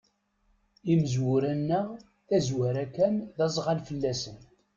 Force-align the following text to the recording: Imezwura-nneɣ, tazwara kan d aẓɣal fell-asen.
Imezwura-nneɣ, 0.91 1.87
tazwara 2.27 2.85
kan 2.95 3.15
d 3.37 3.39
aẓɣal 3.45 3.79
fell-asen. 3.87 4.37